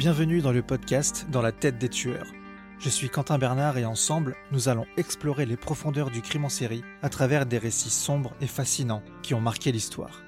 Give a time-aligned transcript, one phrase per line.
[0.00, 2.32] Bienvenue dans le podcast Dans la tête des tueurs.
[2.78, 6.82] Je suis Quentin Bernard et ensemble, nous allons explorer les profondeurs du crime en série
[7.02, 10.22] à travers des récits sombres et fascinants qui ont marqué l'histoire.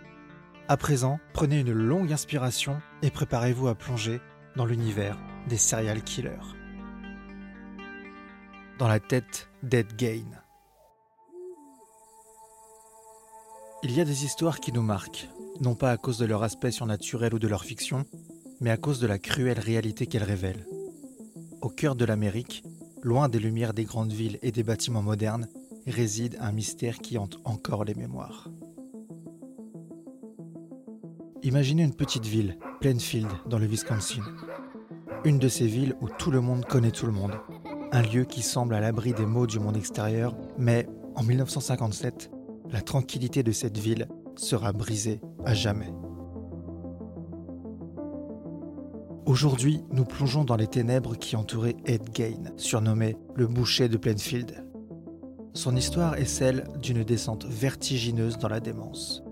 [0.69, 4.21] À présent, prenez une longue inspiration et préparez-vous à plonger
[4.57, 5.17] dans l'univers
[5.49, 6.53] des serial killers.
[8.79, 10.39] Dans la tête d'Ed Gain.
[13.83, 15.31] Il y a des histoires qui nous marquent,
[15.63, 18.05] non pas à cause de leur aspect surnaturel ou de leur fiction,
[18.63, 20.67] mais à cause de la cruelle réalité qu'elles révèlent.
[21.61, 22.63] Au cœur de l'Amérique,
[23.03, 25.49] loin des lumières des grandes villes et des bâtiments modernes,
[25.87, 28.49] réside un mystère qui hante encore les mémoires.
[31.43, 34.23] Imaginez une petite ville, Plainfield, dans le Wisconsin.
[35.25, 37.35] Une de ces villes où tout le monde connaît tout le monde.
[37.91, 40.87] Un lieu qui semble à l'abri des maux du monde extérieur, mais
[41.17, 42.31] en 1957,
[42.71, 44.07] la tranquillité de cette ville
[44.37, 45.93] sera brisée à jamais.
[49.25, 54.65] Aujourd'hui, nous plongeons dans les ténèbres qui entouraient Ed Gain, surnommé le boucher de Plainfield.
[55.55, 59.23] Son histoire est celle d'une descente vertigineuse dans la démence.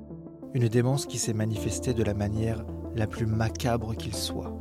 [0.55, 4.57] Une démence qui s'est manifestée de la manière la plus macabre qu'il soit.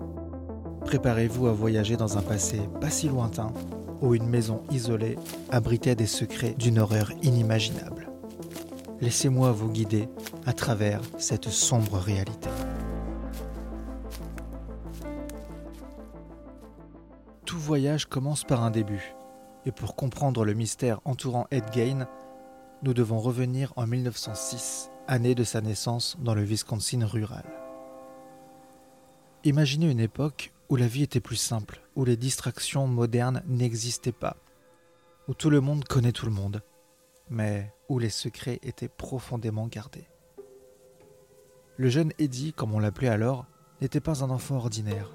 [0.86, 3.54] Préparez-vous à voyager dans un passé pas si lointain,
[4.02, 5.18] où une maison isolée
[5.52, 8.10] abritait des secrets d'une horreur inimaginable.
[9.00, 10.10] Laissez-moi vous guider
[10.48, 12.50] à travers cette sombre réalité.
[17.60, 19.14] Voyage commence par un début,
[19.66, 22.08] et pour comprendre le mystère entourant Ed Gain,
[22.84, 27.44] nous devons revenir en 1906, année de sa naissance dans le Wisconsin rural.
[29.44, 34.38] Imaginez une époque où la vie était plus simple, où les distractions modernes n'existaient pas,
[35.28, 36.64] où tout le monde connaît tout le monde,
[37.30, 40.08] mais où les secrets étaient profondément gardés.
[41.76, 43.48] Le jeune Eddie, comme on l'appelait alors,
[43.82, 45.12] n'était pas un enfant ordinaire.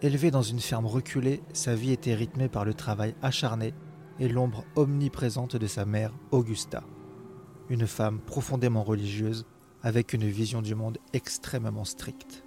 [0.00, 3.74] Élevé dans une ferme reculée, sa vie était rythmée par le travail acharné
[4.20, 6.84] et l'ombre omniprésente de sa mère, Augusta.
[7.68, 9.44] Une femme profondément religieuse,
[9.82, 12.44] avec une vision du monde extrêmement stricte.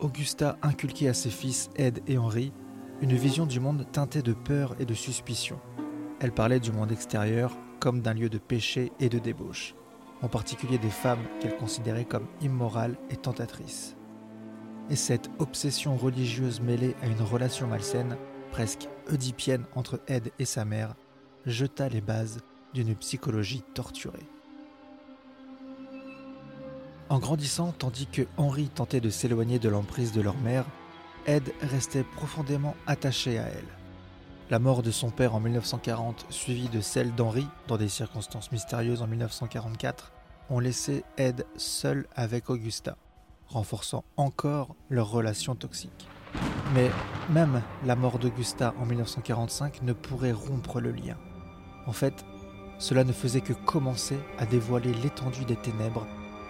[0.00, 2.52] Augusta inculquait à ses fils Ed et Henry
[3.00, 5.58] une vision du monde teintée de peur et de suspicion.
[6.20, 9.74] Elle parlait du monde extérieur comme d'un lieu de péché et de débauche,
[10.20, 13.96] en particulier des femmes qu'elle considérait comme immorales et tentatrices.
[14.90, 18.16] Et cette obsession religieuse mêlée à une relation malsaine,
[18.50, 20.94] presque oedipienne entre Ed et sa mère,
[21.46, 22.40] jeta les bases
[22.74, 24.26] d'une psychologie torturée.
[27.08, 30.64] En grandissant, tandis que Henry tentait de s'éloigner de l'emprise de leur mère,
[31.26, 33.68] Ed restait profondément attaché à elle.
[34.50, 39.00] La mort de son père en 1940, suivie de celle d'Henry dans des circonstances mystérieuses
[39.00, 40.12] en 1944,
[40.50, 42.96] ont laissé Ed seul avec Augusta,
[43.46, 46.08] renforçant encore leur relation toxique.
[46.74, 46.90] Mais
[47.30, 51.16] même la mort d'Augusta en 1945 ne pourrait rompre le lien.
[51.86, 52.24] En fait,
[52.78, 56.06] cela ne faisait que commencer à dévoiler l'étendue des ténèbres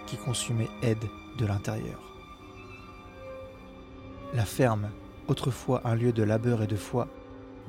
[0.06, 0.98] qui consumaient Ed
[1.38, 2.00] de l'intérieur.
[4.32, 4.90] La ferme,
[5.28, 7.08] autrefois un lieu de labeur et de foi,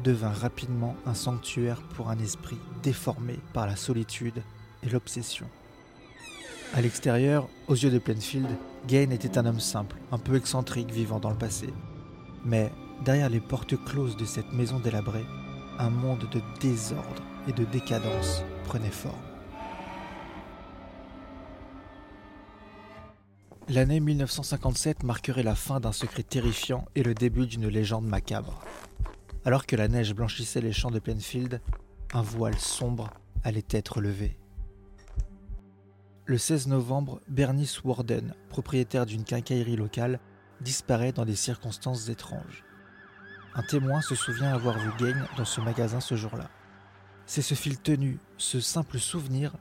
[0.04, 4.44] devint rapidement un sanctuaire pour un esprit déformé par la solitude
[4.84, 5.48] et l'obsession.
[6.76, 8.50] À l'extérieur, aux yeux de Plainfield,
[8.86, 11.74] Gain était un homme simple, un peu excentrique vivant dans le passé.
[12.44, 12.70] Mais
[13.06, 15.24] derrière les portes closes de cette maison délabrée,
[15.80, 19.16] un monde de désordre et de décadence prenait forme.
[23.70, 28.60] L'année 1957 marquerait la fin d'un secret terrifiant et le début d'une légende macabre.
[29.46, 31.62] Alors que la neige blanchissait les champs de Plainfield,
[32.14, 33.12] un voile sombre
[33.46, 34.38] allait être levé.
[36.28, 40.20] Le 16 novembre, Bernice Warden, propriétaire d'une quincaillerie locale,
[40.60, 42.64] disparaît dans des circonstances étranges.
[43.54, 46.50] Un témoin se souvient avoir vu Gain dans ce magasin ce jour-là.
[47.28, 49.54] C'est ce fil tenu, ce simple souvenir,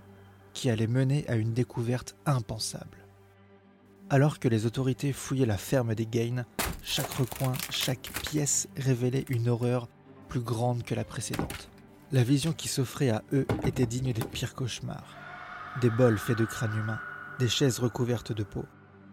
[0.54, 3.06] qui allait mener à une découverte impensable.
[4.08, 6.46] Alors que les autorités fouillaient la ferme des Gaines,
[6.82, 9.86] chaque recoin, chaque pièce révélait une horreur
[10.30, 11.68] plus grande que la précédente.
[12.10, 15.23] La vision qui s'offrait à eux était digne des pires cauchemars.
[15.80, 17.00] Des bols faits de crânes humains,
[17.40, 18.64] des chaises recouvertes de peau,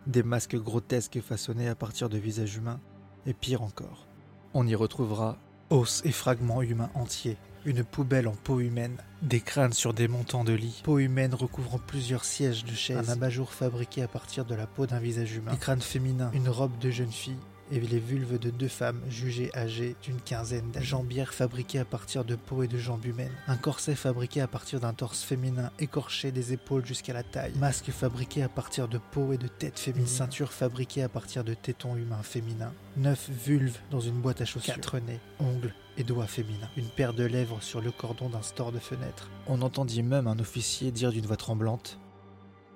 [0.06, 2.80] des masques grotesques façonnés à partir de visages humains,
[3.26, 4.08] et pire encore,
[4.54, 5.38] on y retrouvera
[5.72, 10.44] os et fragments humains entiers, une poubelle en peau humaine, des crânes sur des montants
[10.44, 14.54] de lit, peau humaine recouvrant plusieurs sièges de chaises, un abat-jour fabriqué à partir de
[14.54, 17.38] la peau d'un visage humain, des crânes féminins, une robe de jeune fille
[17.72, 20.86] et les vulves de deux femmes jugées âgées d'une quinzaine d'années.
[20.86, 23.32] Jambières fabriquées à partir de peau et de jambes humaines.
[23.48, 27.54] Un corset fabriqué à partir d'un torse féminin écorché des épaules jusqu'à la taille.
[27.56, 30.08] Masque fabriqué à partir de peau et de tête féminine.
[30.08, 32.74] Ceinture fabriquée à partir de tétons humains féminins.
[32.98, 34.76] Neuf vulves dans une boîte à chaussures.
[34.76, 36.70] Quatre nez, ongles et doigts féminins.
[36.78, 39.30] Une paire de lèvres sur le cordon d'un store de fenêtre.
[39.48, 42.00] On entendit même un officier dire d'une voix tremblante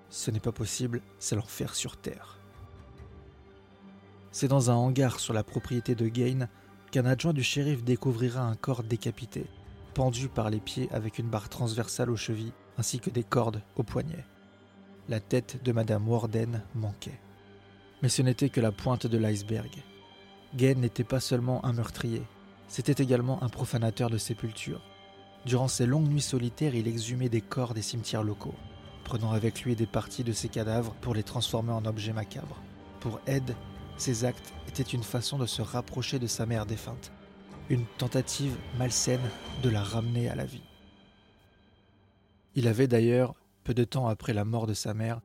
[0.10, 2.40] Ce n'est pas possible, c'est l'enfer sur Terre.
[4.38, 6.50] C'est dans un hangar sur la propriété de Gain
[6.92, 9.46] qu'un adjoint du shérif découvrira un corps décapité,
[9.94, 13.84] pendu par les pieds avec une barre transversale aux chevilles ainsi que des cordes aux
[13.84, 14.26] poignets.
[15.08, 17.18] La tête de Madame Warden manquait.
[18.02, 19.72] Mais ce n'était que la pointe de l'iceberg.
[20.54, 22.24] Gain n'était pas seulement un meurtrier,
[22.68, 24.84] c'était également un profanateur de sépultures.
[25.46, 28.56] Durant ses longues nuits solitaires, il exhumait des corps des cimetières locaux,
[29.06, 32.62] prenant avec lui des parties de ses cadavres pour les transformer en objets macabres.
[33.00, 33.56] Pour Ed,
[33.98, 37.12] ces actes étaient une façon de se rapprocher de sa mère défunte,
[37.70, 39.30] une tentative malsaine
[39.64, 40.64] de la ramener à la vie.
[42.56, 45.22] Il avait d'ailleurs, peu de temps après la mort de sa mère,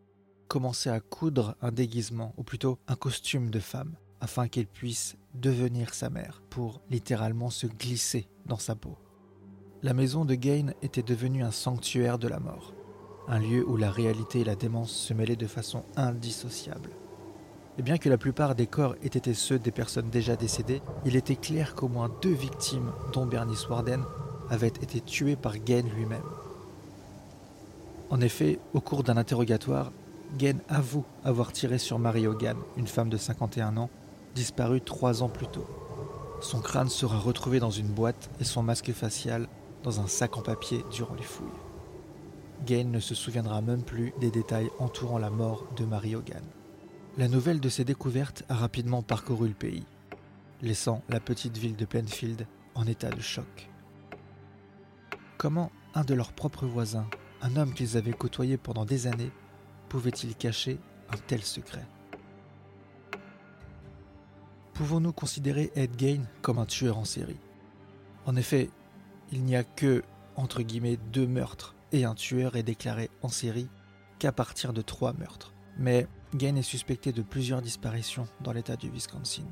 [0.48, 5.94] commencé à coudre un déguisement, ou plutôt un costume de femme, afin qu'elle puisse devenir
[5.94, 8.98] sa mère, pour littéralement se glisser dans sa peau.
[9.82, 12.74] La maison de Gain était devenue un sanctuaire de la mort,
[13.28, 16.90] un lieu où la réalité et la démence se mêlaient de façon indissociable.
[17.78, 21.16] Et bien que la plupart des corps aient été ceux des personnes déjà décédées, il
[21.16, 24.02] était clair qu'au moins deux victimes, dont Bernice Warden,
[24.50, 26.20] avaient été tuées par Gain lui-même.
[28.10, 29.92] En effet, au cours d'un interrogatoire,
[30.36, 33.90] Gain avoue avoir tiré sur Marie Hogan, une femme de 51 ans,
[34.34, 35.66] disparue trois ans plus tôt.
[36.40, 39.48] Son crâne sera retrouvé dans une boîte et son masque facial
[39.82, 41.46] dans un sac en papier durant les fouilles.
[42.66, 46.42] Gain ne se souviendra même plus des détails entourant la mort de Marie Hogan.
[47.18, 49.84] La nouvelle de ces découvertes a rapidement parcouru le pays,
[50.62, 52.46] laissant la petite ville de Plainfield
[52.76, 53.68] en état de choc.
[55.36, 57.08] Comment un de leurs propres voisins,
[57.42, 59.32] un homme qu'ils avaient côtoyé pendant des années,
[59.88, 60.78] pouvait-il cacher
[61.10, 61.84] un tel secret?
[64.74, 67.40] Pouvons-nous considérer Ed Gain comme un tueur en série?
[68.24, 68.70] En effet,
[69.32, 70.04] il n'y a que,
[70.36, 73.68] entre guillemets, deux meurtres, et un tueur est déclaré en série
[74.20, 75.52] qu'à partir de trois meurtres.
[75.80, 79.42] Mais Gain est suspecté de plusieurs disparitions dans l'état du Wisconsin.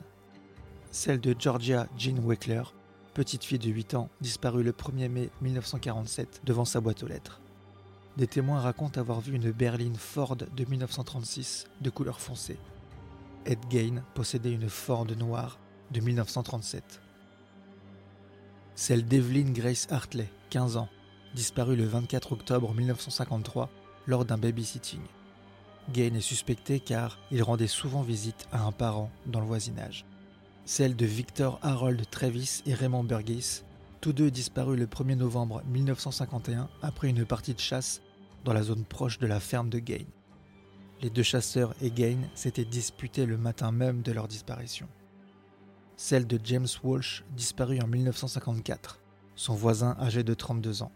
[0.93, 2.63] Celle de Georgia Jean Weckler,
[3.15, 7.41] petite fille de 8 ans, disparue le 1er mai 1947 devant sa boîte aux lettres.
[8.17, 12.59] Des témoins racontent avoir vu une berline Ford de 1936 de couleur foncée,
[13.49, 15.59] Ed Gain possédait une Ford noire
[15.91, 17.01] de 1937.
[18.75, 20.89] Celle d'Evelyn Grace Hartley, 15 ans,
[21.35, 23.71] disparue le 24 octobre 1953
[24.07, 25.01] lors d'un babysitting.
[25.93, 30.05] Gain est suspecté car il rendait souvent visite à un parent dans le voisinage.
[30.65, 33.65] Celle de Victor Harold Travis et Raymond Burgess,
[34.03, 38.03] tous deux disparus le 1er novembre 1951 après une partie de chasse
[38.45, 40.05] dans la zone proche de la ferme de Gain.
[41.01, 44.89] Les deux chasseurs et Gain s'étaient disputés le matin même de leur disparition.
[45.97, 49.01] Celle de James Walsh, disparu en 1954,
[49.37, 50.93] son voisin âgé de 32 ans.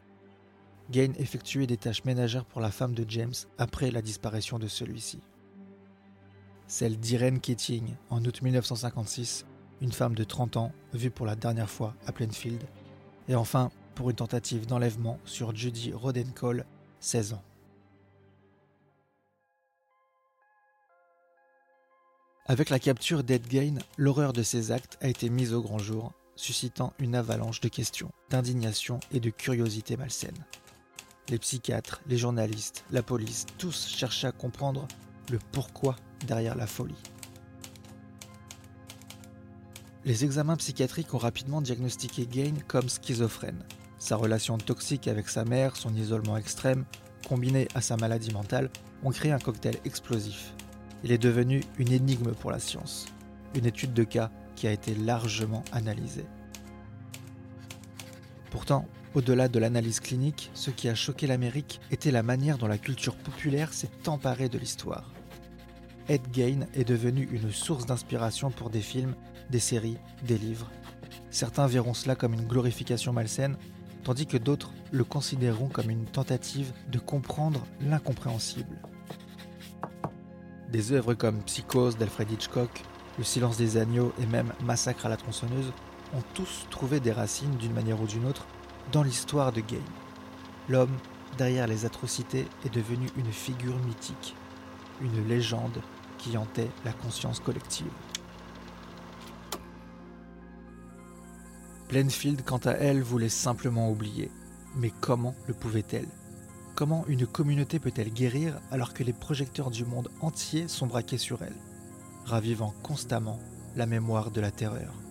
[0.90, 5.20] Gain effectuait des tâches ménagères pour la femme de James après la disparition de celui-ci.
[6.66, 9.46] Celle d'Irene Keating, en août 1956,
[9.80, 12.62] une femme de 30 ans vue pour la dernière fois à Plainfield.
[13.28, 16.64] Et enfin, pour une tentative d'enlèvement sur Judy Rodencole,
[17.00, 17.42] 16 ans.
[22.46, 23.46] Avec la capture d'Ed
[23.96, 28.10] l'horreur de ces actes a été mise au grand jour, suscitant une avalanche de questions,
[28.30, 30.44] d'indignation et de curiosité malsaine.
[31.28, 34.86] Les psychiatres, les journalistes, la police, tous cherchaient à comprendre
[35.30, 37.02] le pourquoi derrière la folie.
[40.04, 43.64] Les examens psychiatriques ont rapidement diagnostiqué Gain comme schizophrène.
[43.98, 46.84] Sa relation toxique avec sa mère, son isolement extrême,
[47.28, 48.68] combiné à sa maladie mentale,
[49.04, 50.52] ont créé un cocktail explosif
[51.04, 53.06] il est devenu une énigme pour la science,
[53.54, 56.26] une étude de cas qui a été largement analysée.
[58.50, 62.78] Pourtant, au-delà de l'analyse clinique, ce qui a choqué l'Amérique était la manière dont la
[62.78, 65.10] culture populaire s'est emparée de l'histoire.
[66.08, 69.14] Ed Gain est devenu une source d'inspiration pour des films,
[69.50, 70.70] des séries, des livres.
[71.30, 73.56] Certains verront cela comme une glorification malsaine,
[74.02, 78.76] tandis que d'autres le considéreront comme une tentative de comprendre l'incompréhensible.
[80.70, 82.82] Des œuvres comme Psychose d'Alfred Hitchcock,
[83.18, 85.70] Le silence des agneaux et même Massacre à la tronçonneuse
[86.16, 88.46] ont tous trouvé des racines d'une manière ou d'une autre
[88.90, 89.80] dans l'histoire de Game.
[90.68, 90.96] L'homme
[91.38, 94.34] derrière les atrocités est devenu une figure mythique,
[95.00, 95.80] une légende
[96.18, 97.90] qui hantait la conscience collective.
[101.88, 104.30] Plainfield, quant à elle, voulait simplement oublier.
[104.76, 106.08] Mais comment le pouvait-elle?
[106.74, 111.42] Comment une communauté peut-elle guérir alors que les projecteurs du monde entier sont braqués sur
[111.42, 111.56] elle,
[112.24, 113.38] ravivant constamment
[113.76, 115.01] la mémoire de la terreur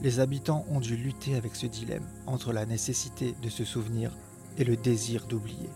[0.00, 4.16] les habitants ont dû lutter avec ce dilemme entre la nécessité de se souvenir
[4.56, 5.70] et le désir d'oublier.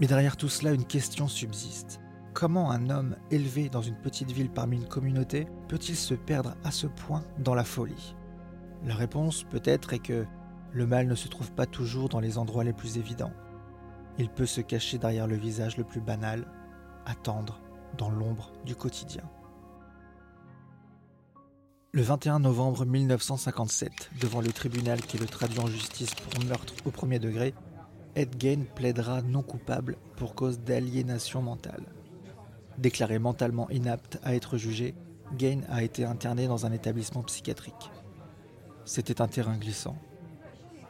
[0.00, 2.00] Mais derrière tout cela, une question subsiste.
[2.32, 6.70] Comment un homme élevé dans une petite ville parmi une communauté peut-il se perdre à
[6.70, 8.16] ce point dans la folie?
[8.84, 10.26] La réponse peut-être est que
[10.72, 13.32] le mal ne se trouve pas toujours dans les endroits les plus évidents.
[14.18, 16.46] Il peut se cacher derrière le visage le plus banal,
[17.06, 17.60] attendre
[17.98, 19.24] dans l'ombre du quotidien.
[21.92, 26.92] Le 21 novembre 1957, devant le tribunal qui le traduit en justice pour meurtre au
[26.92, 27.52] premier degré,
[28.14, 31.82] Ed Gain plaidera non coupable pour cause d'aliénation mentale.
[32.78, 34.94] Déclaré mentalement inapte à être jugé,
[35.36, 37.90] Gain a été interné dans un établissement psychiatrique.
[38.84, 39.96] C'était un terrain glissant.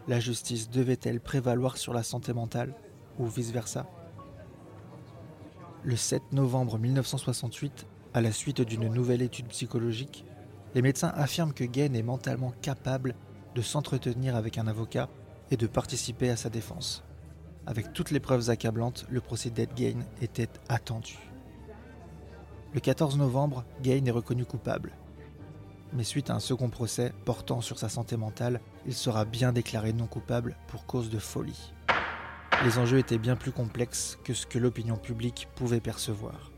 [0.06, 2.74] La justice devait-elle prévaloir sur la santé mentale
[3.18, 3.86] ou vice-versa?
[5.82, 10.26] Le 7 novembre 1968, à la suite d'une nouvelle étude psychologique,
[10.74, 13.14] les médecins affirment que Gain est mentalement capable
[13.54, 15.08] de s'entretenir avec un avocat
[15.50, 17.02] et de participer à sa défense.
[17.66, 21.18] Avec toutes les preuves accablantes, le procès d'Ed Gain était attendu.
[22.72, 24.92] Le 14 novembre, Gain est reconnu coupable.
[25.92, 29.92] Mais suite à un second procès portant sur sa santé mentale, il sera bien déclaré
[29.92, 31.72] non coupable pour cause de folie.
[32.64, 36.52] Les enjeux étaient bien plus complexes que ce que l'opinion publique pouvait percevoir.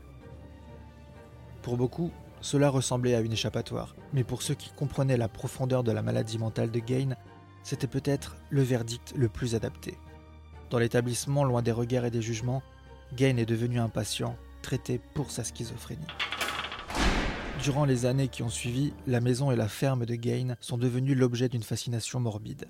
[1.63, 2.11] Pour beaucoup,
[2.43, 6.37] cela ressemblait à une échappatoire, mais pour ceux qui comprenaient la profondeur de la maladie
[6.37, 7.15] mentale de Gain,
[7.63, 9.97] c'était peut-être le verdict le plus adapté.
[10.69, 12.61] Dans l'établissement, loin des regards et des jugements,
[13.15, 16.05] Gain est devenu un patient traité pour sa schizophrénie.
[17.63, 21.15] Durant les années qui ont suivi, la maison et la ferme de Gain sont devenues
[21.15, 22.65] l'objet d'une fascination morbide.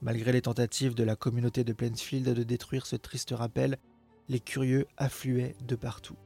[0.00, 3.78] Malgré les tentatives de la communauté de Plainfield de détruire ce triste rappel,
[4.28, 6.16] les curieux affluaient de partout.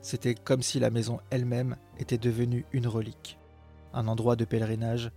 [0.00, 3.38] C'était comme si la maison elle-même était devenue une relique,
[3.92, 5.10] un endroit de pèlerinage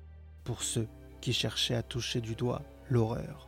[0.43, 0.87] pour ceux
[1.21, 3.47] qui cherchaient à toucher du doigt l'horreur.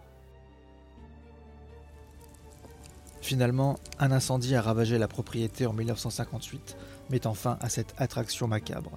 [3.21, 6.75] Finalement, un incendie a ravagé la propriété en 1958,
[7.09, 8.91] mettant fin à cette attraction macabre.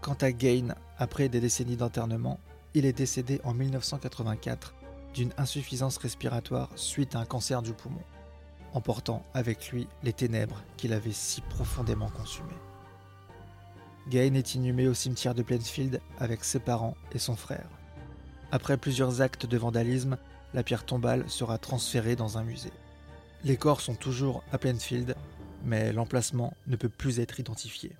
[0.00, 2.40] Quant à Gain, après des décennies d'internement,
[2.74, 4.74] il est décédé en 1984
[5.14, 8.02] d'une insuffisance respiratoire suite à un cancer du poumon,
[8.76, 12.48] emportant avec lui les ténèbres qu'il avait si profondément consumées.
[14.08, 17.68] Gain est inhumé au cimetière de Plainfield avec ses parents et son frère.
[18.52, 20.18] Après plusieurs actes de vandalisme,
[20.54, 22.72] la pierre tombale sera transférée dans un musée.
[23.42, 25.16] Les corps sont toujours à Plainfield,
[25.64, 27.96] mais l'emplacement ne peut plus être identifié.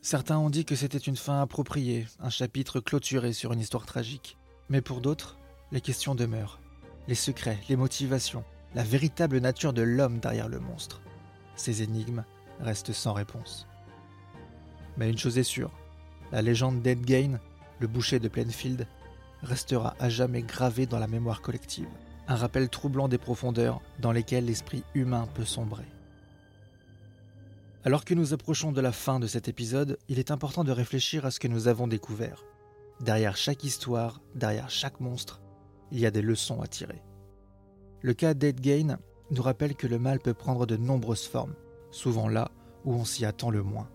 [0.00, 4.36] Certains ont dit que c'était une fin appropriée, un chapitre clôturé sur une histoire tragique.
[4.68, 5.38] Mais pour d'autres,
[5.72, 6.60] les questions demeurent.
[7.08, 8.44] Les secrets, les motivations,
[8.74, 11.00] la véritable nature de l'homme derrière le monstre.
[11.56, 12.24] Ces énigmes
[12.60, 13.66] restent sans réponse.
[14.96, 15.72] Mais une chose est sûre,
[16.32, 17.40] la légende d'Ed Gain,
[17.78, 18.86] le boucher de Plainfield,
[19.42, 21.88] restera à jamais gravée dans la mémoire collective
[22.26, 25.86] un rappel troublant des profondeurs dans lesquelles l'esprit humain peut sombrer.
[27.84, 31.24] Alors que nous approchons de la fin de cet épisode, il est important de réfléchir
[31.24, 32.44] à ce que nous avons découvert.
[33.00, 35.40] Derrière chaque histoire, derrière chaque monstre,
[35.90, 37.00] il y a des leçons à tirer.
[38.00, 38.98] Le cas d'Ed Gain
[39.30, 41.54] nous rappelle que le mal peut prendre de nombreuses formes,
[41.90, 42.50] souvent là
[42.84, 43.90] où on s'y attend le moins.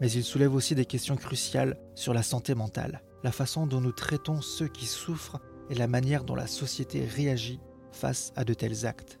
[0.00, 3.92] Mais il soulève aussi des questions cruciales sur la santé mentale, la façon dont nous
[3.92, 7.60] traitons ceux qui souffrent et la manière dont la société réagit
[7.92, 9.18] face à de tels actes.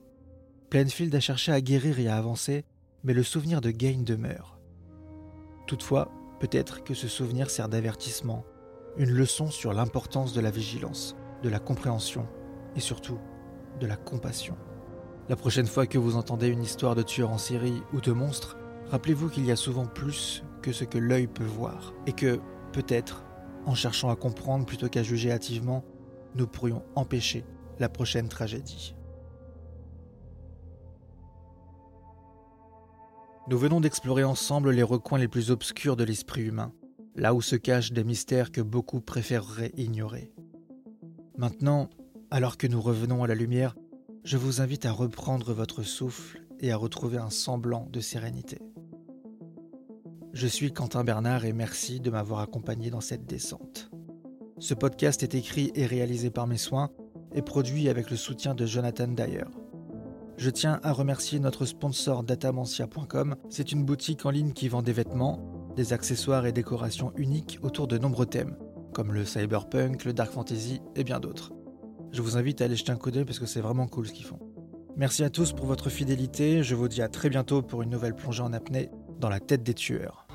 [0.70, 2.64] Plainfield a cherché à guérir et à avancer,
[3.04, 4.58] mais le souvenir de Gain demeure.
[5.66, 6.10] Toutefois,
[6.40, 8.44] peut-être que ce souvenir sert d'avertissement,
[8.96, 12.26] une leçon sur l'importance de la vigilance, de la compréhension
[12.74, 13.18] et surtout
[13.78, 14.56] de la compassion.
[15.28, 18.56] La prochaine fois que vous entendez une histoire de tueur en série ou de monstre,
[18.90, 22.40] rappelez-vous qu'il y a souvent plus que ce que l'œil peut voir et que,
[22.72, 23.24] peut-être,
[23.66, 25.84] en cherchant à comprendre plutôt qu'à juger hâtivement,
[26.34, 27.44] nous pourrions empêcher
[27.78, 28.94] la prochaine tragédie.
[33.48, 36.72] Nous venons d'explorer ensemble les recoins les plus obscurs de l'esprit humain,
[37.14, 40.32] là où se cachent des mystères que beaucoup préféreraient ignorer.
[41.38, 41.88] Maintenant,
[42.30, 43.74] alors que nous revenons à la lumière,
[44.24, 48.58] je vous invite à reprendre votre souffle et à retrouver un semblant de sérénité.
[50.34, 53.90] Je suis Quentin Bernard et merci de m'avoir accompagné dans cette descente.
[54.58, 56.90] Ce podcast est écrit et réalisé par mes soins
[57.34, 59.44] et produit avec le soutien de Jonathan Dyer.
[60.36, 63.36] Je tiens à remercier notre sponsor datamantia.com.
[63.48, 67.88] C'est une boutique en ligne qui vend des vêtements, des accessoires et décorations uniques autour
[67.88, 68.56] de nombreux thèmes,
[68.92, 71.52] comme le cyberpunk, le dark fantasy et bien d'autres.
[72.12, 74.12] Je vous invite à aller jeter un coup d'œil parce que c'est vraiment cool ce
[74.12, 74.38] qu'ils font.
[74.96, 78.14] Merci à tous pour votre fidélité, je vous dis à très bientôt pour une nouvelle
[78.14, 80.26] plongée en apnée dans la tête des tueurs.